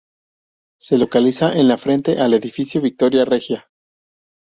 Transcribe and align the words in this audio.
Se 0.79 0.97
localiza 0.97 1.55
en 1.55 1.67
la 1.67 1.77
frente 1.77 2.19
al 2.19 2.33
edificio 2.33 2.81
Victoria 2.81 3.23
Regia. 3.23 3.69